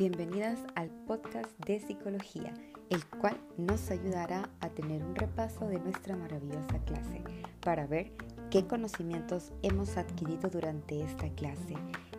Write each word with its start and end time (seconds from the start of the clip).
bienvenidas 0.00 0.58
al 0.76 0.88
podcast 1.06 1.50
de 1.66 1.78
psicología, 1.78 2.54
el 2.88 3.04
cual 3.04 3.36
nos 3.58 3.90
ayudará 3.90 4.48
a 4.60 4.70
tener 4.70 5.04
un 5.04 5.14
repaso 5.14 5.68
de 5.68 5.78
nuestra 5.78 6.16
maravillosa 6.16 6.78
clase 6.86 7.22
para 7.60 7.86
ver 7.86 8.10
qué 8.50 8.66
conocimientos 8.66 9.52
hemos 9.62 9.98
adquirido 9.98 10.48
durante 10.48 11.02
esta 11.02 11.28
clase, 11.34 11.74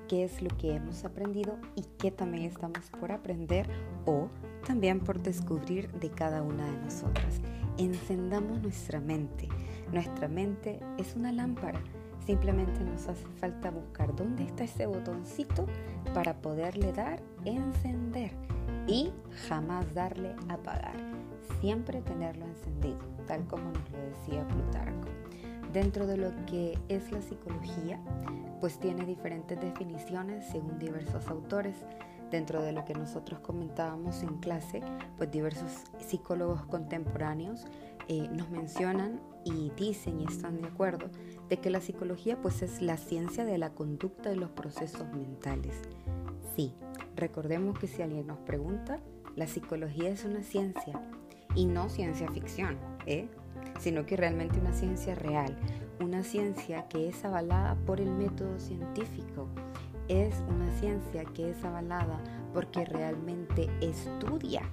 qué 0.07 0.23
es 0.23 0.43
lo 0.43 0.55
que 0.57 0.75
hemos 0.75 1.05
aprendido 1.05 1.57
y 1.75 1.81
qué 1.97 2.11
también 2.11 2.43
estamos 2.43 2.87
por 2.99 3.11
aprender 3.11 3.67
o 4.05 4.29
también 4.67 4.99
por 4.99 5.19
descubrir 5.19 5.91
de 5.93 6.11
cada 6.11 6.43
una 6.43 6.67
de 6.67 6.77
nosotras. 6.81 7.41
Encendamos 7.79 8.61
nuestra 8.61 8.99
mente. 8.99 9.49
Nuestra 9.91 10.27
mente 10.27 10.79
es 10.99 11.15
una 11.15 11.31
lámpara 11.31 11.81
Simplemente 12.25 12.83
nos 12.83 13.07
hace 13.07 13.25
falta 13.39 13.71
buscar 13.71 14.15
dónde 14.15 14.43
está 14.43 14.63
ese 14.63 14.85
botoncito 14.85 15.65
para 16.13 16.33
poderle 16.33 16.91
dar 16.93 17.21
encender 17.45 18.31
y 18.87 19.11
jamás 19.47 19.91
darle 19.93 20.35
apagar. 20.49 20.95
Siempre 21.59 22.01
tenerlo 22.01 22.45
encendido, 22.45 22.99
tal 23.27 23.45
como 23.47 23.71
nos 23.71 23.91
lo 23.91 23.97
decía 23.99 24.47
Plutarco. 24.47 25.07
Dentro 25.73 26.05
de 26.05 26.17
lo 26.17 26.31
que 26.45 26.77
es 26.89 27.11
la 27.11 27.21
psicología, 27.21 27.99
pues 28.59 28.77
tiene 28.79 29.05
diferentes 29.05 29.59
definiciones 29.59 30.45
según 30.47 30.77
diversos 30.77 31.27
autores. 31.27 31.75
Dentro 32.29 32.61
de 32.61 32.71
lo 32.71 32.85
que 32.85 32.93
nosotros 32.93 33.39
comentábamos 33.39 34.21
en 34.23 34.37
clase, 34.37 34.81
pues 35.17 35.31
diversos 35.31 35.83
psicólogos 35.99 36.63
contemporáneos 36.65 37.65
eh, 38.13 38.27
nos 38.29 38.49
mencionan 38.49 39.21
y 39.45 39.69
dicen 39.77 40.19
y 40.19 40.25
están 40.25 40.59
de 40.59 40.67
acuerdo 40.67 41.09
de 41.47 41.61
que 41.61 41.69
la 41.69 41.79
psicología 41.79 42.41
pues 42.41 42.61
es 42.61 42.81
la 42.81 42.97
ciencia 42.97 43.45
de 43.45 43.57
la 43.57 43.69
conducta 43.69 44.29
de 44.29 44.35
los 44.35 44.49
procesos 44.49 45.07
mentales. 45.13 45.79
Sí, 46.53 46.73
recordemos 47.15 47.79
que 47.79 47.87
si 47.87 48.01
alguien 48.01 48.27
nos 48.27 48.39
pregunta, 48.39 48.99
la 49.37 49.47
psicología 49.47 50.09
es 50.09 50.25
una 50.25 50.43
ciencia 50.43 50.99
y 51.55 51.67
no 51.67 51.87
ciencia 51.87 52.29
ficción, 52.29 52.77
¿eh? 53.05 53.29
sino 53.79 54.05
que 54.05 54.17
realmente 54.17 54.59
una 54.59 54.73
ciencia 54.73 55.15
real, 55.15 55.55
una 56.01 56.21
ciencia 56.21 56.89
que 56.89 57.07
es 57.07 57.23
avalada 57.23 57.75
por 57.85 58.01
el 58.01 58.11
método 58.11 58.59
científico, 58.59 59.47
es 60.09 60.35
una 60.49 60.69
ciencia 60.81 61.23
que 61.23 61.51
es 61.51 61.63
avalada 61.63 62.21
porque 62.53 62.83
realmente 62.83 63.69
estudia 63.79 64.63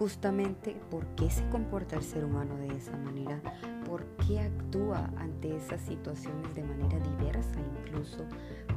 justamente 0.00 0.74
por 0.90 1.04
qué 1.08 1.28
se 1.28 1.46
comporta 1.50 1.94
el 1.94 2.02
ser 2.02 2.24
humano 2.24 2.56
de 2.56 2.74
esa 2.74 2.96
manera, 2.96 3.42
por 3.84 4.06
qué 4.26 4.40
actúa 4.40 5.10
ante 5.18 5.54
esas 5.54 5.82
situaciones 5.82 6.54
de 6.54 6.62
manera 6.62 6.98
diversa 7.00 7.60
incluso, 7.60 8.24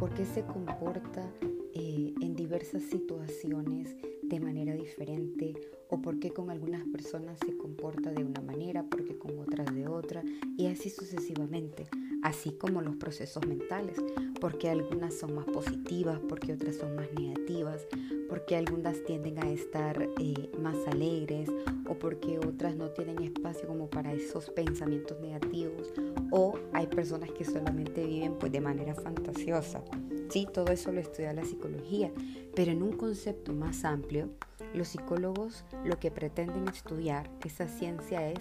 por 0.02 0.14
qué 0.14 0.26
se 0.26 0.44
comporta 0.44 1.26
eh, 1.42 2.14
en 2.20 2.36
diversas 2.36 2.84
situaciones 2.84 3.96
de 4.24 4.40
manera 4.40 4.74
diferente 4.74 5.54
o 5.90 6.02
por 6.02 6.20
qué 6.20 6.32
con 6.32 6.50
algunas 6.50 6.84
personas 6.88 7.38
se 7.46 7.56
comporta 7.58 8.12
de 8.12 8.24
una 8.24 8.42
manera, 8.42 8.84
porque 8.90 9.18
con 9.18 9.38
otras 9.40 9.74
de 9.74 9.88
otra 9.88 10.24
y 10.58 10.68
así 10.68 10.90
sucesivamente, 10.90 11.88
así 12.24 12.52
como 12.52 12.82
los 12.82 12.96
procesos 12.96 13.46
mentales, 13.46 13.98
porque 14.40 14.70
algunas 14.70 15.14
son 15.14 15.36
más 15.36 15.46
positivas, 15.46 16.20
porque 16.28 16.54
otras 16.54 16.78
son 16.78 16.96
más 16.96 17.08
negativas, 17.14 17.86
porque 18.28 18.56
algunas 18.56 19.04
tienden 19.04 19.38
a 19.40 19.50
estar 19.52 20.02
eh, 20.20 20.50
más 20.60 20.78
alegres 20.88 21.50
o 21.88 21.94
porque 21.94 22.40
otras 22.40 22.76
no 22.76 22.90
tienen 22.90 23.22
espacio 23.22 23.68
como 23.68 23.90
para 23.90 24.14
esos 24.14 24.50
pensamientos 24.50 25.20
negativos 25.22 25.94
o 26.32 26.58
hay 26.72 26.88
personas 26.88 27.32
que 27.32 27.46
solamente 27.46 28.06
viven 28.06 28.34
pues 28.40 28.52
de 28.52 28.62
manera 28.62 28.96
fantasiosa. 28.96 29.84
Sí, 30.34 30.48
todo 30.52 30.72
eso 30.72 30.92
lo 30.92 31.00
estudia 31.00 31.32
la 31.32 31.46
psicología, 31.46 32.12
pero 32.56 32.72
en 32.72 32.82
un 32.82 32.94
concepto 32.94 33.54
más 33.54 33.86
amplio, 33.86 34.32
los 34.74 34.88
psicólogos 34.88 35.64
lo 35.86 36.00
que 36.00 36.10
pretenden 36.10 36.68
estudiar, 36.68 37.30
esa 37.46 37.68
ciencia 37.68 38.32
es 38.32 38.40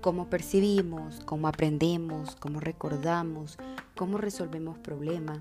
cómo 0.00 0.30
percibimos, 0.30 1.20
cómo 1.26 1.46
aprendemos, 1.46 2.34
cómo 2.36 2.60
recordamos, 2.60 3.58
cómo 3.94 4.16
resolvemos 4.16 4.78
problemas, 4.78 5.40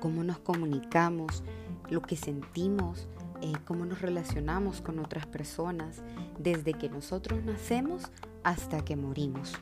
cómo 0.00 0.24
nos 0.24 0.38
comunicamos, 0.38 1.42
lo 1.90 2.00
que 2.00 2.16
sentimos, 2.16 3.06
eh, 3.42 3.52
cómo 3.66 3.84
nos 3.84 4.00
relacionamos 4.00 4.80
con 4.80 4.98
otras 5.00 5.26
personas, 5.26 6.02
desde 6.38 6.72
que 6.72 6.88
nosotros 6.88 7.44
nacemos 7.44 8.04
hasta 8.42 8.82
que 8.86 8.96
morimos, 8.96 9.52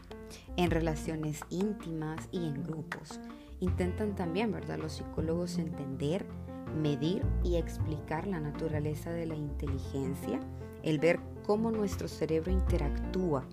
en 0.56 0.70
relaciones 0.70 1.40
íntimas 1.50 2.28
y 2.30 2.46
en 2.46 2.62
grupos. 2.62 3.18
Intentan 3.60 4.14
también, 4.14 4.52
¿verdad?, 4.52 4.78
los 4.78 4.92
psicólogos 4.92 5.58
entender, 5.58 6.26
medir 6.80 7.24
y 7.42 7.56
explicar 7.56 8.26
la 8.26 8.40
naturaleza 8.40 9.10
de 9.10 9.26
la 9.26 9.34
inteligencia, 9.34 10.38
el 10.82 10.98
ver 10.98 11.18
cómo 11.44 11.70
nuestro 11.70 12.08
cerebro 12.08 12.52
interactúa, 12.52 13.44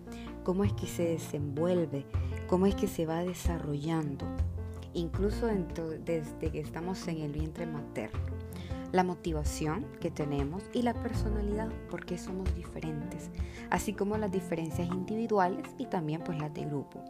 cómo 0.43 0.63
es 0.63 0.73
que 0.73 0.85
se 0.85 1.03
desenvuelve, 1.03 2.05
cómo 2.47 2.67
es 2.67 2.75
que 2.75 2.87
se 2.87 3.05
va 3.05 3.23
desarrollando, 3.23 4.25
incluso 4.93 5.47
desde 5.47 6.51
que 6.51 6.59
estamos 6.59 7.07
en 7.07 7.19
el 7.19 7.31
vientre 7.31 7.65
materno. 7.65 8.34
La 8.91 9.03
motivación 9.03 9.85
que 9.99 10.11
tenemos 10.11 10.63
y 10.73 10.81
la 10.81 10.93
personalidad, 10.93 11.69
porque 11.89 12.17
somos 12.17 12.53
diferentes, 12.55 13.29
así 13.69 13.93
como 13.93 14.17
las 14.17 14.31
diferencias 14.31 14.87
individuales 14.87 15.67
y 15.77 15.85
también 15.87 16.21
pues 16.23 16.39
las 16.39 16.53
de 16.53 16.65
grupo. 16.65 17.03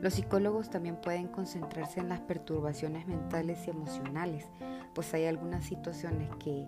Los 0.00 0.14
psicólogos 0.14 0.70
también 0.70 0.96
pueden 0.96 1.28
concentrarse 1.28 2.00
en 2.00 2.08
las 2.08 2.20
perturbaciones 2.20 3.06
mentales 3.06 3.66
y 3.66 3.70
emocionales, 3.70 4.46
pues 4.94 5.12
hay 5.14 5.24
algunas 5.24 5.64
situaciones 5.64 6.28
que 6.38 6.66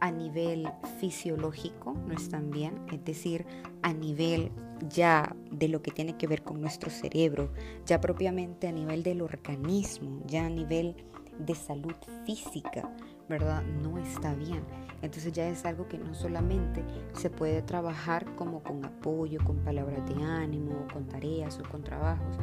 a 0.00 0.10
nivel 0.10 0.68
fisiológico 0.98 1.94
no 2.06 2.14
están 2.14 2.50
bien, 2.50 2.80
es 2.90 3.04
decir, 3.04 3.46
a 3.82 3.92
nivel 3.92 4.50
ya 4.88 5.36
de 5.50 5.68
lo 5.68 5.82
que 5.82 5.90
tiene 5.90 6.16
que 6.16 6.26
ver 6.26 6.42
con 6.42 6.60
nuestro 6.60 6.90
cerebro, 6.90 7.52
ya 7.84 8.00
propiamente 8.00 8.66
a 8.66 8.72
nivel 8.72 9.02
del 9.02 9.20
organismo, 9.20 10.22
ya 10.26 10.46
a 10.46 10.50
nivel 10.50 10.96
de 11.44 11.54
salud 11.54 11.94
física, 12.24 12.88
¿verdad? 13.28 13.62
No 13.62 13.98
está 13.98 14.34
bien. 14.34 14.62
Entonces 15.02 15.32
ya 15.32 15.48
es 15.48 15.64
algo 15.64 15.88
que 15.88 15.98
no 15.98 16.14
solamente 16.14 16.84
se 17.14 17.30
puede 17.30 17.62
trabajar 17.62 18.26
como 18.36 18.62
con 18.62 18.84
apoyo, 18.84 19.42
con 19.44 19.56
palabras 19.58 20.06
de 20.08 20.22
ánimo, 20.22 20.86
con 20.92 21.06
tareas 21.06 21.58
o 21.58 21.62
con 21.68 21.82
trabajos, 21.82 22.36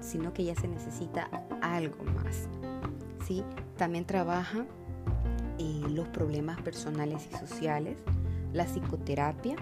sino 0.00 0.32
que 0.32 0.44
ya 0.44 0.54
se 0.54 0.68
necesita 0.68 1.28
algo 1.60 2.04
más. 2.04 2.48
¿sí? 3.26 3.44
También 3.76 4.06
trabaja 4.06 4.64
eh, 5.58 5.82
los 5.90 6.08
problemas 6.08 6.60
personales 6.62 7.28
y 7.30 7.36
sociales, 7.36 7.98
la 8.52 8.64
psicoterapia, 8.64 9.56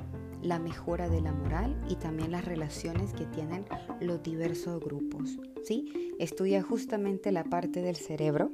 la 0.47 0.59
mejora 0.59 1.09
de 1.09 1.21
la 1.21 1.33
moral 1.33 1.77
y 1.89 1.97
también 1.97 2.31
las 2.31 2.45
relaciones 2.45 3.13
que 3.13 3.27
tienen 3.27 3.65
los 4.01 4.23
diversos 4.23 4.81
grupos. 4.81 5.39
¿sí? 5.65 6.15
Estudia 6.19 6.63
justamente 6.63 7.33
la 7.33 7.45
parte 7.45 7.83
del 7.83 7.97
cerebro 7.97 8.53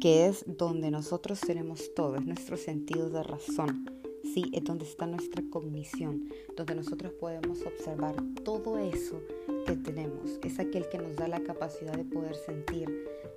que 0.00 0.26
es 0.26 0.44
donde 0.46 0.90
nosotros 0.90 1.40
tenemos 1.40 1.94
todo, 1.94 2.16
es 2.16 2.24
nuestro 2.24 2.56
sentido 2.56 3.10
de 3.10 3.22
razón. 3.22 3.90
Sí, 4.32 4.50
es 4.54 4.64
donde 4.64 4.84
está 4.84 5.06
nuestra 5.06 5.42
cognición, 5.50 6.28
donde 6.56 6.74
nosotros 6.74 7.12
podemos 7.12 7.60
observar 7.66 8.16
todo 8.42 8.78
eso 8.78 9.20
que 9.66 9.76
tenemos. 9.76 10.38
Es 10.42 10.58
aquel 10.58 10.88
que 10.88 10.98
nos 10.98 11.14
da 11.16 11.28
la 11.28 11.40
capacidad 11.40 11.92
de 11.92 12.04
poder 12.04 12.34
sentir, 12.34 12.88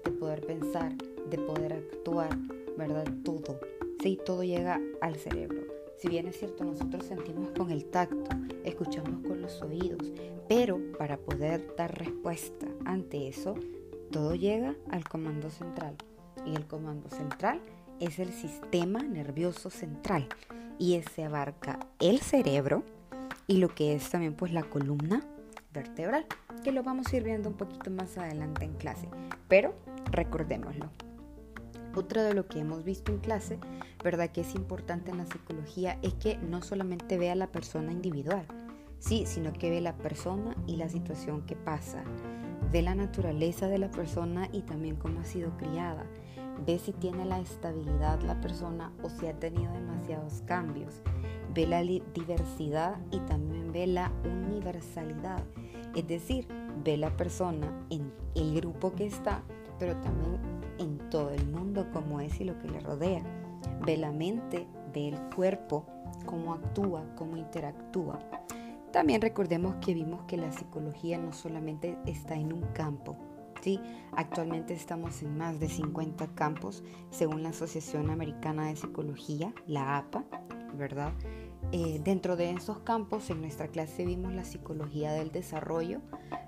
de 0.06 0.12
poder 0.12 0.42
pensar, 0.48 0.96
de 1.30 1.38
poder 1.40 1.74
actuar, 1.74 2.30
¿verdad? 2.78 3.06
Todo. 3.24 3.60
Sí, 4.02 4.18
todo 4.26 4.44
llega 4.44 4.82
al 5.02 5.18
cerebro. 5.18 5.67
Si 5.98 6.10
bien 6.10 6.28
es 6.28 6.38
cierto, 6.38 6.64
nosotros 6.64 7.06
sentimos 7.06 7.50
con 7.58 7.72
el 7.72 7.86
tacto, 7.86 8.30
escuchamos 8.64 9.26
con 9.28 9.42
los 9.42 9.62
oídos, 9.64 10.12
pero 10.48 10.80
para 10.98 11.18
poder 11.18 11.74
dar 11.76 11.98
respuesta 11.98 12.68
ante 12.86 13.28
eso, 13.28 13.56
todo 14.12 14.36
llega 14.36 14.76
al 14.92 15.08
comando 15.10 15.50
central. 15.50 15.96
Y 16.46 16.56
el 16.56 16.68
comando 16.68 17.10
central 17.10 17.60
es 18.00 18.20
el 18.20 18.32
sistema 18.32 19.02
nervioso 19.02 19.72
central. 19.72 20.28
Y 20.78 20.94
ese 20.94 21.24
abarca 21.24 21.80
el 22.00 22.20
cerebro 22.20 22.84
y 23.48 23.58
lo 23.58 23.70
que 23.70 23.96
es 23.96 24.10
también 24.12 24.36
pues 24.36 24.54
la 24.54 24.64
columna 24.64 25.24
vertebral, 25.74 26.28
que 26.64 26.72
lo 26.72 26.84
vamos 26.84 27.12
a 27.12 27.18
ir 27.18 27.24
viendo 27.24 27.50
un 27.50 27.58
poquito 27.58 27.90
más 27.90 28.20
adelante 28.20 28.66
en 28.66 28.74
clase. 28.74 29.10
Pero 29.48 29.74
recordémoslo. 30.12 30.92
Otra 31.98 32.22
de 32.22 32.36
lo 32.36 32.48
que 32.48 32.60
hemos 32.60 32.84
visto 32.84 33.12
en 33.12 33.18
clase, 33.18 33.58
¿verdad? 34.04 34.30
Que 34.30 34.42
es 34.42 34.54
importante 34.54 35.10
en 35.10 35.18
la 35.18 35.26
psicología 35.26 35.98
es 36.04 36.14
que 36.14 36.38
no 36.38 36.62
solamente 36.62 37.18
vea 37.18 37.34
la 37.34 37.48
persona 37.48 37.92
individual, 37.92 38.46
sí, 39.00 39.24
sino 39.26 39.52
que 39.52 39.72
ve 39.72 39.82
la 39.82 39.98
persona 39.98 40.56
y 40.68 40.76
la 40.76 40.90
situación 40.90 41.44
que 41.48 41.56
pasa. 41.56 42.04
Ve 42.72 42.84
la 42.84 42.94
naturaleza 42.94 43.68
de 43.68 43.80
la 43.80 43.90
persona 43.90 44.48
y 44.52 44.62
también 44.62 44.98
cómo 44.98 45.22
ha 45.22 45.26
sido 45.26 45.58
criada. 45.58 46.06
Ve 46.68 46.78
si 46.78 46.94
tiene 46.94 47.26
la 47.26 47.40
estabilidad 47.40 48.22
la 48.22 48.40
persona 48.42 48.94
o 49.02 49.10
si 49.10 49.26
ha 49.26 49.34
tenido 49.34 49.74
demasiados 49.74 50.44
cambios. 50.46 51.02
Ve 51.56 51.66
la 51.66 51.82
diversidad 51.82 53.00
y 53.10 53.22
también 53.22 53.72
ve 53.72 53.88
la 53.88 54.12
universalidad. 54.24 55.44
Es 55.96 56.08
decir, 56.08 56.48
ve 56.84 56.96
la 56.96 57.18
persona 57.18 57.74
en 57.90 58.14
el 58.36 58.54
grupo 58.54 58.94
que 58.94 59.08
está, 59.08 59.42
pero 59.80 59.96
también 60.02 60.40
en 60.78 60.97
todo 61.10 61.32
el 61.32 61.48
mundo 61.48 61.88
como 61.92 62.22
es 62.22 62.40
y 62.40 62.44
lo 62.44 62.58
que 62.60 62.70
le 62.70 62.80
rodea. 62.80 63.24
Ve 63.86 63.98
la 63.98 64.12
mente 64.12 64.68
ve 64.94 65.10
el 65.10 65.20
cuerpo, 65.36 65.86
cómo 66.26 66.54
actúa, 66.54 67.04
cómo 67.16 67.38
interactúa. 67.38 68.20
También 68.92 69.22
recordemos 69.22 69.76
que 69.76 69.94
vimos 69.94 70.24
que 70.26 70.38
la 70.38 70.52
psicología 70.52 71.18
no 71.18 71.34
solamente 71.34 71.98
está 72.06 72.36
en 72.36 72.54
un 72.54 72.62
campo, 72.74 73.18
¿sí? 73.62 73.80
Actualmente 74.14 74.74
estamos 74.74 75.22
en 75.22 75.38
más 75.38 75.60
de 75.60 75.70
50 75.70 76.28
campos, 76.36 76.84
según 77.10 77.44
la 77.44 77.50
Asociación 77.50 78.10
Americana 78.10 78.68
de 78.68 78.76
Psicología, 78.76 79.54
la 79.68 79.98
APA, 79.98 80.24
¿verdad? 80.74 81.12
Eh, 81.74 82.00
dentro 82.04 82.38
de 82.38 82.52
esos 82.52 82.80
campos, 82.80 83.30
en 83.30 83.42
nuestra 83.42 83.68
clase 83.68 84.06
vimos 84.06 84.34
la 84.34 84.46
psicología 84.46 85.12
del 85.12 85.32
desarrollo, 85.32 86.00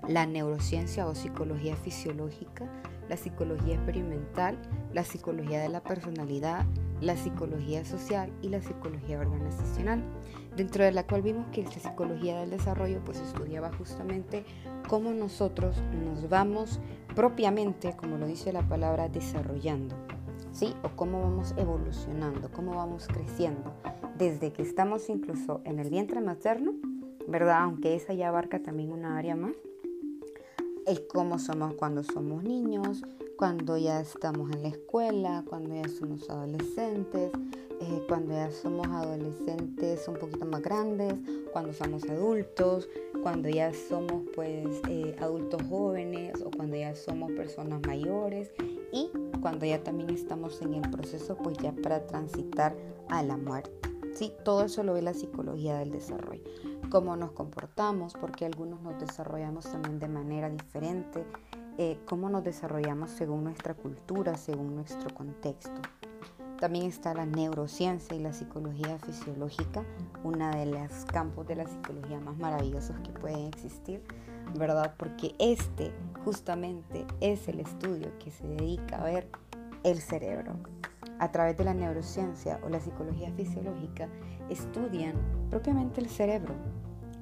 la 0.08 0.24
neurociencia 0.24 1.06
o 1.06 1.14
psicología 1.14 1.76
fisiológica, 1.76 2.70
la 3.10 3.16
psicología 3.16 3.74
experimental, 3.74 4.56
la 4.94 5.02
psicología 5.02 5.60
de 5.60 5.68
la 5.68 5.82
personalidad, 5.82 6.64
la 7.00 7.16
psicología 7.16 7.84
social 7.84 8.32
y 8.40 8.50
la 8.50 8.62
psicología 8.62 9.18
organizacional, 9.18 10.04
dentro 10.56 10.84
de 10.84 10.92
la 10.92 11.04
cual 11.04 11.22
vimos 11.22 11.48
que 11.48 11.64
la 11.64 11.72
psicología 11.72 12.38
del 12.38 12.50
desarrollo 12.50 13.00
pues 13.04 13.18
estudiaba 13.18 13.72
justamente 13.76 14.44
cómo 14.88 15.10
nosotros 15.10 15.82
nos 16.04 16.28
vamos 16.28 16.78
propiamente, 17.16 17.96
como 17.96 18.16
lo 18.16 18.28
dice 18.28 18.52
la 18.52 18.62
palabra, 18.62 19.08
desarrollando, 19.08 19.96
¿sí? 20.52 20.72
O 20.84 20.90
cómo 20.90 21.20
vamos 21.20 21.52
evolucionando, 21.56 22.52
cómo 22.52 22.76
vamos 22.76 23.08
creciendo, 23.08 23.74
desde 24.18 24.52
que 24.52 24.62
estamos 24.62 25.08
incluso 25.08 25.62
en 25.64 25.80
el 25.80 25.90
vientre 25.90 26.20
materno, 26.20 26.74
¿verdad? 27.26 27.62
Aunque 27.62 27.96
esa 27.96 28.14
ya 28.14 28.28
abarca 28.28 28.62
también 28.62 28.92
una 28.92 29.18
área 29.18 29.34
más, 29.34 29.54
el 30.90 31.06
cómo 31.06 31.38
somos 31.38 31.74
cuando 31.74 32.02
somos 32.02 32.42
niños, 32.42 33.04
cuando 33.36 33.78
ya 33.78 34.00
estamos 34.00 34.50
en 34.50 34.62
la 34.62 34.68
escuela, 34.70 35.44
cuando 35.48 35.76
ya 35.76 35.88
somos 35.88 36.28
adolescentes, 36.28 37.30
eh, 37.80 38.04
cuando 38.08 38.32
ya 38.32 38.50
somos 38.50 38.88
adolescentes 38.88 40.08
un 40.08 40.16
poquito 40.16 40.44
más 40.46 40.60
grandes, 40.62 41.14
cuando 41.52 41.72
somos 41.72 42.02
adultos, 42.10 42.88
cuando 43.22 43.48
ya 43.48 43.72
somos 43.72 44.24
pues 44.34 44.66
eh, 44.88 45.14
adultos 45.20 45.62
jóvenes 45.68 46.42
o 46.44 46.50
cuando 46.50 46.76
ya 46.76 46.96
somos 46.96 47.30
personas 47.32 47.80
mayores 47.86 48.50
y 48.92 49.10
cuando 49.40 49.66
ya 49.66 49.84
también 49.84 50.10
estamos 50.10 50.60
en 50.60 50.74
el 50.74 50.90
proceso 50.90 51.36
pues 51.36 51.56
ya 51.58 51.72
para 51.72 52.04
transitar 52.04 52.76
a 53.08 53.22
la 53.22 53.36
muerte. 53.36 53.70
Sí, 54.12 54.32
todo 54.44 54.64
eso 54.64 54.82
lo 54.82 54.94
ve 54.94 55.02
la 55.02 55.14
psicología 55.14 55.78
del 55.78 55.92
desarrollo. 55.92 56.42
Cómo 56.90 57.14
nos 57.14 57.30
comportamos, 57.30 58.14
porque 58.14 58.44
algunos 58.44 58.82
nos 58.82 58.98
desarrollamos 58.98 59.70
también 59.70 60.00
de 60.00 60.08
manera 60.08 60.50
diferente, 60.50 61.24
eh, 61.78 62.00
cómo 62.04 62.28
nos 62.28 62.42
desarrollamos 62.42 63.10
según 63.10 63.44
nuestra 63.44 63.74
cultura, 63.74 64.36
según 64.36 64.74
nuestro 64.74 65.14
contexto. 65.14 65.80
También 66.58 66.86
está 66.86 67.14
la 67.14 67.26
neurociencia 67.26 68.16
y 68.16 68.18
la 68.18 68.32
psicología 68.32 68.98
fisiológica, 68.98 69.84
una 70.24 70.50
de 70.50 70.66
los 70.66 71.04
campos 71.06 71.46
de 71.46 71.56
la 71.56 71.66
psicología 71.66 72.18
más 72.18 72.36
maravillosos 72.38 72.98
que 73.04 73.12
pueden 73.12 73.46
existir, 73.46 74.02
¿verdad? 74.58 74.94
Porque 74.98 75.36
este 75.38 75.92
justamente 76.24 77.06
es 77.20 77.46
el 77.46 77.60
estudio 77.60 78.10
que 78.18 78.32
se 78.32 78.48
dedica 78.48 79.00
a 79.00 79.04
ver 79.04 79.28
el 79.84 80.00
cerebro. 80.00 80.54
A 81.20 81.30
través 81.30 81.56
de 81.56 81.64
la 81.64 81.72
neurociencia 81.74 82.60
o 82.64 82.68
la 82.68 82.80
psicología 82.80 83.30
fisiológica 83.32 84.08
estudian 84.48 85.14
propiamente 85.50 86.00
el 86.00 86.08
cerebro, 86.08 86.54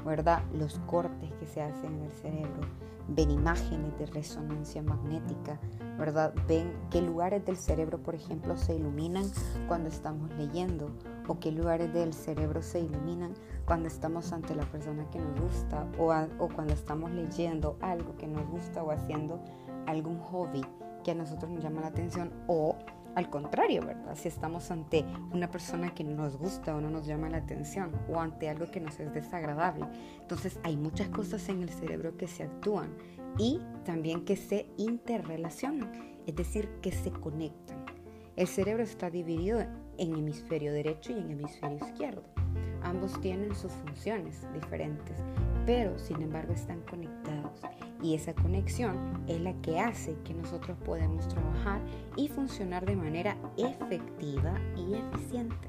¿verdad? 0.05 0.43
Los 0.53 0.79
cortes 0.81 1.33
que 1.35 1.47
se 1.47 1.63
hacen 1.63 1.95
en 1.95 2.03
el 2.05 2.13
cerebro, 2.13 2.61
ven 3.09 3.31
imágenes 3.31 3.99
de 3.99 4.07
resonancia 4.07 4.83
magnética, 4.83 5.59
¿verdad? 5.99 6.35
Ven 6.47 6.73
qué 6.91 7.01
lugares 7.03 7.45
del 7.45 7.57
cerebro, 7.57 7.99
por 7.99 8.15
ejemplo, 8.15 8.57
se 8.57 8.77
iluminan 8.77 9.25
cuando 9.67 9.89
estamos 9.89 10.31
leyendo 10.33 10.91
o 11.27 11.39
qué 11.39 11.53
lugares 11.53 11.93
del 11.93 12.13
cerebro 12.13 12.63
se 12.63 12.81
iluminan 12.81 13.35
cuando 13.67 13.89
estamos 13.89 14.33
ante 14.33 14.55
la 14.55 14.65
persona 14.65 15.09
que 15.11 15.19
nos 15.19 15.41
gusta 15.41 15.87
o, 15.99 16.13
o 16.39 16.49
cuando 16.49 16.73
estamos 16.73 17.11
leyendo 17.11 17.77
algo 17.81 18.17
que 18.17 18.27
nos 18.27 18.47
gusta 18.49 18.83
o 18.83 18.91
haciendo 18.91 19.41
algún 19.87 20.19
hobby 20.19 20.63
que 21.03 21.13
a 21.13 21.15
nosotros 21.15 21.51
nos 21.51 21.63
llama 21.63 21.81
la 21.81 21.89
atención 21.89 22.31
o 22.47 22.77
al 23.15 23.31
contrario, 23.31 23.85
¿verdad? 23.85 24.15
Si 24.15 24.29
estamos 24.29 24.71
ante 24.71 25.05
una 25.33 25.51
persona 25.51 25.95
que 25.95 26.05
no 26.05 26.15
nos 26.15 26.37
gusta 26.37 26.77
o 26.77 26.81
no 26.81 26.91
nos 26.91 27.07
llama 27.07 27.29
la 27.29 27.39
atención 27.39 27.93
o 28.09 28.21
ante 28.21 28.49
algo 28.49 28.71
que 28.71 28.81
nos 28.81 28.99
es 29.01 29.13
desagradable. 29.13 29.87
Entonces 30.21 30.59
hay 30.63 30.77
muchas 30.77 31.09
cosas 31.09 31.49
en 31.49 31.63
el 31.63 31.71
cerebro 31.71 32.17
que 32.17 32.29
se 32.29 32.45
actúan 32.45 32.97
y 33.39 33.61
también 33.85 34.25
que 34.25 34.37
se 34.37 34.71
interrelacionan, 34.77 35.91
es 36.27 36.35
decir, 36.35 36.69
que 36.83 36.93
se 36.93 37.11
conectan. 37.11 37.85
El 38.37 38.47
cerebro 38.47 38.85
está 38.85 39.11
dividido 39.11 39.61
en 39.97 40.15
hemisferio 40.15 40.73
derecho 40.73 41.13
y 41.13 41.19
en 41.19 41.31
hemisferio 41.31 41.79
izquierdo. 41.79 42.23
Ambos 42.83 43.21
tienen 43.21 43.55
sus 43.57 43.73
funciones 43.73 44.47
diferentes, 44.55 45.19
pero 45.67 45.99
sin 45.99 46.23
embargo 46.23 46.53
están 46.53 46.81
conectados 46.83 47.61
y 48.03 48.15
esa 48.15 48.35
conexión 48.35 48.97
es 49.27 49.41
la 49.41 49.55
que 49.61 49.81
hace 49.81 50.15
que 50.25 50.35
nosotros 50.35 50.77
podamos 50.85 51.27
trabajar 51.29 51.81
y 52.17 52.29
funcionar 52.29 52.87
de 52.87 52.97
manera 52.97 53.37
efectiva 53.57 54.55
y 54.77 54.95
eficiente. 54.95 55.69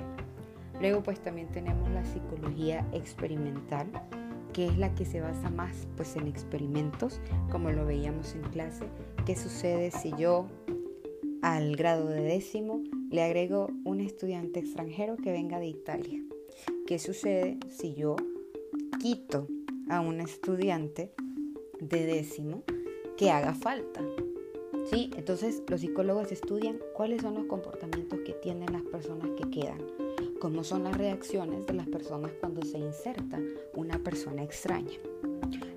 Luego 0.79 1.03
pues 1.03 1.19
también 1.19 1.47
tenemos 1.49 1.89
la 1.89 2.05
psicología 2.05 2.85
experimental, 2.93 3.87
que 4.53 4.67
es 4.67 4.77
la 4.77 4.93
que 4.95 5.05
se 5.05 5.21
basa 5.21 5.49
más 5.49 5.87
pues 5.95 6.15
en 6.15 6.27
experimentos, 6.27 7.19
como 7.51 7.71
lo 7.71 7.85
veíamos 7.85 8.33
en 8.35 8.43
clase. 8.43 8.85
¿Qué 9.25 9.35
sucede 9.35 9.91
si 9.91 10.13
yo 10.17 10.47
al 11.41 11.75
grado 11.75 12.07
de 12.07 12.21
décimo 12.21 12.81
le 13.09 13.23
agrego 13.23 13.69
un 13.83 13.99
estudiante 13.99 14.59
extranjero 14.59 15.17
que 15.17 15.31
venga 15.31 15.59
de 15.59 15.67
Italia? 15.67 16.23
¿Qué 16.87 16.99
sucede 16.99 17.57
si 17.69 17.95
yo 17.95 18.15
quito 18.99 19.47
a 19.89 19.99
un 19.99 20.21
estudiante 20.21 21.11
de 21.79 22.05
décimo 22.05 22.63
que 23.17 23.31
haga 23.31 23.53
falta. 23.53 24.01
¿Sí? 24.89 25.11
Entonces 25.17 25.61
los 25.67 25.81
psicólogos 25.81 26.31
estudian 26.31 26.79
cuáles 26.95 27.21
son 27.21 27.35
los 27.35 27.45
comportamientos 27.45 28.19
que 28.25 28.33
tienen 28.33 28.71
las 28.71 28.81
personas 28.83 29.29
que 29.37 29.49
quedan, 29.49 29.85
cómo 30.39 30.63
son 30.63 30.83
las 30.83 30.97
reacciones 30.97 31.67
de 31.67 31.73
las 31.73 31.87
personas 31.87 32.31
cuando 32.39 32.63
se 32.63 32.79
inserta 32.79 33.39
una 33.75 33.99
persona 33.99 34.41
extraña. 34.43 34.97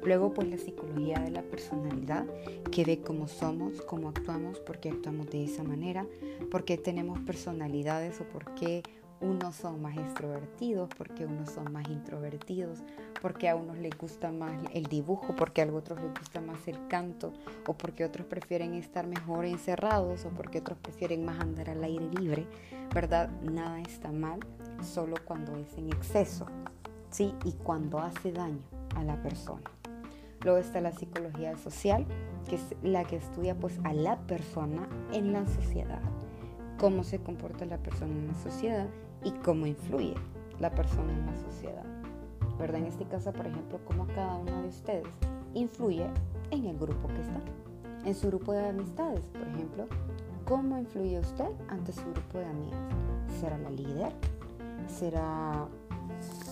Luego 0.04 0.32
pues 0.32 0.48
la 0.48 0.58
psicología 0.58 1.18
de 1.18 1.30
la 1.30 1.42
personalidad 1.42 2.26
que 2.70 2.84
ve 2.84 3.00
cómo 3.00 3.28
somos, 3.28 3.82
cómo 3.82 4.08
actuamos, 4.08 4.58
por 4.60 4.78
qué 4.78 4.90
actuamos 4.90 5.30
de 5.30 5.44
esa 5.44 5.62
manera, 5.62 6.06
por 6.50 6.64
qué 6.64 6.76
tenemos 6.76 7.20
personalidades 7.20 8.20
o 8.20 8.24
por 8.24 8.54
qué 8.54 8.82
unos 9.22 9.54
son 9.54 9.80
más 9.80 9.96
extrovertidos, 9.96 10.90
porque 10.98 11.24
unos 11.24 11.50
son 11.50 11.72
más 11.72 11.88
introvertidos, 11.88 12.82
porque 13.20 13.48
a 13.48 13.56
unos 13.56 13.78
les 13.78 13.96
gusta 13.96 14.32
más 14.32 14.52
el 14.74 14.86
dibujo, 14.86 15.34
porque 15.36 15.62
a 15.62 15.72
otros 15.72 16.00
les 16.00 16.12
gusta 16.12 16.40
más 16.40 16.66
el 16.68 16.86
canto, 16.88 17.32
o 17.66 17.74
porque 17.74 18.04
otros 18.04 18.26
prefieren 18.26 18.74
estar 18.74 19.06
mejor 19.06 19.44
encerrados, 19.44 20.24
o 20.24 20.30
porque 20.30 20.58
otros 20.58 20.78
prefieren 20.78 21.24
más 21.24 21.40
andar 21.40 21.70
al 21.70 21.84
aire 21.84 22.08
libre, 22.18 22.46
¿verdad? 22.92 23.30
Nada 23.42 23.80
está 23.80 24.10
mal, 24.10 24.40
solo 24.82 25.16
cuando 25.24 25.56
es 25.56 25.78
en 25.78 25.88
exceso, 25.88 26.46
¿sí? 27.10 27.34
Y 27.44 27.52
cuando 27.52 27.98
hace 28.00 28.32
daño 28.32 28.62
a 28.96 29.04
la 29.04 29.22
persona. 29.22 29.70
Luego 30.42 30.58
está 30.58 30.80
la 30.80 30.92
psicología 30.92 31.56
social, 31.56 32.04
que 32.48 32.56
es 32.56 32.74
la 32.82 33.04
que 33.04 33.16
estudia 33.16 33.54
pues 33.54 33.78
a 33.84 33.92
la 33.92 34.18
persona 34.26 34.88
en 35.12 35.32
la 35.32 35.46
sociedad, 35.46 36.00
cómo 36.82 37.04
se 37.04 37.20
comporta 37.20 37.64
la 37.64 37.78
persona 37.78 38.12
en 38.12 38.26
la 38.26 38.34
sociedad 38.34 38.88
y 39.22 39.30
cómo 39.30 39.68
influye 39.68 40.14
la 40.58 40.68
persona 40.74 41.12
en 41.12 41.26
la 41.26 41.36
sociedad. 41.36 41.84
¿Verdad? 42.58 42.80
En 42.80 42.86
este 42.86 43.04
caso, 43.04 43.32
por 43.32 43.46
ejemplo, 43.46 43.78
cómo 43.84 44.08
cada 44.08 44.34
uno 44.34 44.62
de 44.62 44.68
ustedes 44.68 45.06
influye 45.54 46.08
en 46.50 46.66
el 46.66 46.76
grupo 46.76 47.06
que 47.06 47.20
está, 47.20 47.40
en 48.04 48.14
su 48.16 48.26
grupo 48.26 48.52
de 48.52 48.68
amistades, 48.68 49.20
por 49.28 49.46
ejemplo, 49.46 49.86
¿cómo 50.44 50.76
influye 50.76 51.20
usted 51.20 51.46
ante 51.68 51.92
su 51.92 52.02
grupo 52.02 52.38
de 52.38 52.46
amigas? 52.46 52.80
¿Será 53.40 53.58
la 53.58 53.70
líder? 53.70 54.12
¿Será 54.88 55.68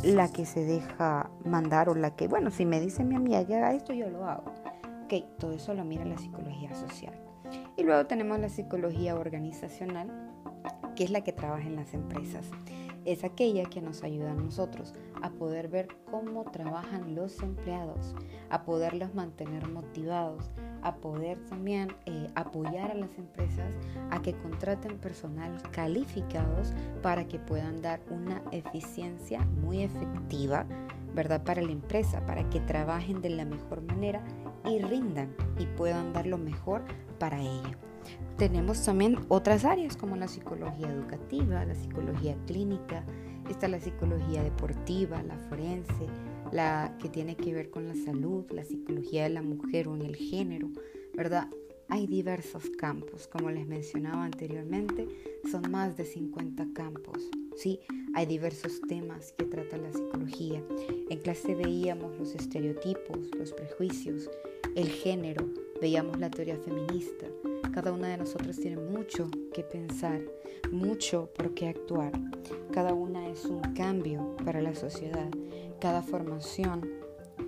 la 0.05 0.31
que 0.31 0.47
se 0.47 0.65
deja 0.65 1.29
mandar 1.45 1.89
o 1.89 1.97
la 1.97 2.15
que, 2.15 2.29
bueno, 2.29 2.53
si 2.53 2.67
me 2.67 2.81
dice 2.81 3.03
mi 3.03 3.17
amiga 3.17 3.45
que 3.45 3.57
haga 3.57 3.75
esto, 3.75 3.93
yo 3.93 4.09
lo 4.09 4.25
hago? 4.25 4.45
Ok, 5.07 5.25
todo 5.41 5.51
eso 5.51 5.75
lo 5.75 5.85
mira 5.85 6.05
la 6.05 6.19
psicología 6.19 6.73
social. 6.77 7.30
Y 7.81 7.83
luego 7.83 8.05
tenemos 8.05 8.39
la 8.39 8.51
psicología 8.51 9.15
organizacional, 9.15 10.11
que 10.95 11.03
es 11.05 11.11
la 11.11 11.23
que 11.23 11.33
trabaja 11.33 11.67
en 11.67 11.77
las 11.77 11.95
empresas. 11.95 12.45
Es 13.07 13.25
aquella 13.25 13.65
que 13.65 13.81
nos 13.81 14.03
ayuda 14.05 14.33
a 14.33 14.35
nosotros 14.35 14.93
a 15.23 15.31
poder 15.31 15.69
ver 15.69 15.89
cómo 16.11 16.45
trabajan 16.45 17.15
los 17.15 17.43
empleados, 17.43 18.15
a 18.51 18.65
poderlos 18.65 19.15
mantener 19.15 19.67
motivados, 19.67 20.51
a 20.83 20.97
poder 20.97 21.43
también 21.47 21.97
eh, 22.05 22.29
apoyar 22.35 22.91
a 22.91 22.95
las 22.95 23.17
empresas 23.17 23.75
a 24.11 24.21
que 24.21 24.35
contraten 24.35 24.99
personal 24.99 25.51
calificados 25.71 26.75
para 27.01 27.27
que 27.29 27.39
puedan 27.39 27.81
dar 27.81 28.03
una 28.11 28.43
eficiencia 28.53 29.41
muy 29.63 29.85
efectiva, 29.85 30.67
¿verdad? 31.15 31.43
Para 31.45 31.63
la 31.63 31.73
empresa, 31.73 32.27
para 32.27 32.47
que 32.51 32.61
trabajen 32.61 33.23
de 33.23 33.31
la 33.31 33.47
mejor 33.47 33.81
manera 33.81 34.23
y 34.67 34.81
rindan 34.81 35.35
y 35.59 35.65
puedan 35.65 36.13
dar 36.13 36.27
lo 36.27 36.37
mejor 36.37 36.85
para 37.21 37.41
ello. 37.41 37.77
tenemos 38.39 38.83
también 38.83 39.19
otras 39.29 39.67
áreas 39.67 39.97
como 39.97 40.17
la 40.17 40.27
psicología 40.27 40.89
educativa, 40.89 41.65
la 41.67 41.75
psicología 41.75 42.35
clínica, 42.47 43.05
está 43.51 43.69
la 43.69 43.79
psicología 43.79 44.43
deportiva, 44.43 45.23
la 45.23 45.37
forense, 45.37 46.07
la 46.51 46.97
que 46.99 47.11
tiene 47.11 47.37
que 47.37 47.53
ver 47.53 47.71
con 47.71 47.87
la 47.87 47.95
salud, 47.95 48.47
la 48.51 48.65
psicología 48.65 49.25
de 49.25 49.31
la 49.31 49.43
mujer 49.43 49.89
o 49.89 49.95
en 49.95 50.03
el 50.03 50.17
género, 50.17 50.71
¿verdad? 51.15 51.49
Hay 51.91 52.07
diversos 52.07 52.71
campos, 52.79 53.27
como 53.27 53.51
les 53.51 53.67
mencionaba 53.67 54.25
anteriormente, 54.25 55.07
son 55.51 55.71
más 55.71 55.99
de 55.99 56.07
50 56.07 56.69
campos. 56.73 57.19
Sí, 57.57 57.81
hay 58.15 58.25
diversos 58.25 58.81
temas 58.89 59.33
que 59.37 59.45
trata 59.45 59.77
la 59.77 59.93
psicología. 59.93 60.63
En 61.11 61.19
clase 61.19 61.55
veíamos 61.55 62.17
los 62.17 62.35
estereotipos, 62.35 63.19
los 63.37 63.53
prejuicios, 63.53 64.31
el 64.77 64.89
género, 64.89 65.51
veíamos 65.81 66.19
la 66.19 66.31
teoría 66.31 66.57
feminista. 66.59 67.27
Cada 67.73 67.93
una 67.93 68.09
de 68.09 68.19
nosotros 68.19 68.57
tiene 68.59 68.77
mucho 68.77 69.29
que 69.55 69.63
pensar, 69.63 70.21
mucho 70.71 71.31
por 71.35 71.55
qué 71.55 71.69
actuar. 71.69 72.13
Cada 72.73 72.93
una 72.93 73.29
es 73.29 73.45
un 73.45 73.61
cambio 73.75 74.37
para 74.45 74.61
la 74.61 74.75
sociedad. 74.75 75.31
Cada 75.81 76.03
formación, 76.03 76.89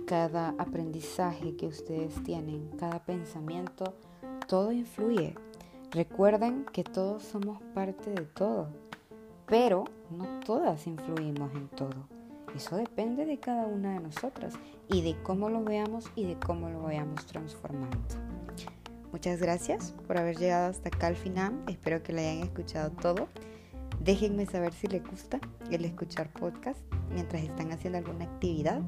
cada 0.05 0.49
aprendizaje 0.57 1.55
que 1.55 1.67
ustedes 1.67 2.21
tienen, 2.23 2.69
cada 2.77 3.03
pensamiento, 3.03 3.93
todo 4.47 4.71
influye. 4.71 5.35
Recuerden 5.91 6.65
que 6.71 6.83
todos 6.83 7.23
somos 7.23 7.61
parte 7.75 8.09
de 8.09 8.21
todo, 8.21 8.67
pero 9.45 9.83
no 10.09 10.39
todas 10.45 10.87
influimos 10.87 11.53
en 11.53 11.67
todo. 11.69 12.07
Eso 12.55 12.75
depende 12.75 13.25
de 13.25 13.39
cada 13.39 13.65
una 13.65 13.93
de 13.93 13.99
nosotras 13.99 14.53
y 14.87 15.01
de 15.01 15.15
cómo 15.23 15.49
lo 15.49 15.63
veamos 15.63 16.05
y 16.15 16.25
de 16.25 16.37
cómo 16.39 16.69
lo 16.69 16.83
vayamos 16.83 17.25
transformando. 17.25 18.22
Muchas 19.13 19.39
gracias 19.39 19.93
por 20.07 20.17
haber 20.17 20.37
llegado 20.37 20.71
hasta 20.71 20.89
acá 20.89 21.05
al 21.05 21.15
final. 21.15 21.53
Espero 21.67 22.01
que 22.01 22.11
le 22.11 22.27
hayan 22.27 22.43
escuchado 22.43 22.89
todo. 22.89 23.27
Déjenme 24.03 24.47
saber 24.47 24.73
si 24.73 24.87
les 24.87 25.03
gusta 25.07 25.39
el 25.69 25.85
escuchar 25.85 26.29
podcast 26.33 26.79
mientras 27.13 27.43
están 27.43 27.71
haciendo 27.71 27.99
alguna 27.99 28.25
actividad 28.25 28.81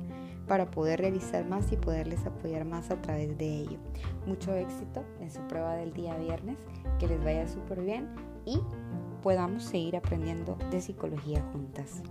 para 0.48 0.72
poder 0.72 1.00
realizar 1.00 1.46
más 1.46 1.72
y 1.72 1.78
poderles 1.78 2.26
apoyar 2.26 2.66
más 2.66 2.90
a 2.90 3.00
través 3.04 3.38
de 3.38 3.62
ello. 3.62 3.78
Mucho 4.26 4.56
éxito 4.56 5.06
en 5.22 5.30
su 5.30 5.42
prueba 5.48 5.76
del 5.76 5.94
día 5.94 6.18
viernes, 6.18 6.58
que 7.00 7.08
les 7.08 7.24
vaya 7.24 7.48
súper 7.48 7.82
bien 7.82 8.10
y 8.46 8.60
podamos 9.22 9.64
seguir 9.64 9.96
aprendiendo 9.96 10.58
de 10.72 10.82
psicología 10.82 11.44
juntas. 11.54 12.02